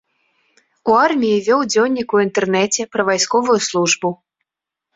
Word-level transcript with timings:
У 0.93 0.95
арміі 1.07 1.43
вёў 1.49 1.61
дзённік 1.75 2.09
у 2.19 2.23
інтэрнеце 2.25 2.89
пра 2.97 3.07
вайсковую 3.13 3.59
службу. 3.69 4.09